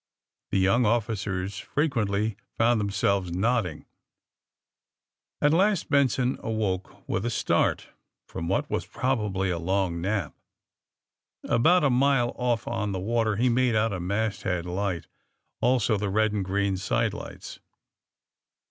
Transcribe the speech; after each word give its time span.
The 0.49 0.57
young 0.57 0.83
officers 0.83 1.59
frequently 1.59 2.35
found 2.57 2.79
them 2.81 2.89
selves 2.89 3.31
nodding. 3.31 3.85
At 5.39 5.53
last 5.53 5.91
Benson 5.91 6.39
awoke 6.41 7.07
with 7.07 7.23
a 7.23 7.29
start 7.29 7.89
from 8.25 8.47
what 8.47 8.67
was 8.67 8.87
|>robably 8.87 9.53
a 9.53 9.59
long 9.59 10.01
nap. 10.01 10.33
About 11.43 11.83
a 11.83 11.91
mile 11.91 12.33
oft' 12.35 12.65
on 12.65 12.93
the 12.93 12.99
water 12.99 13.35
he 13.35 13.47
made 13.47 13.75
out 13.75 13.93
a 13.93 13.99
masthead 13.99 14.65
light, 14.65 15.05
also 15.59 15.97
the 15.97 16.09
red 16.09 16.31
and 16.33 16.43
green 16.43 16.77
side 16.77 17.13
lights. 17.13 17.59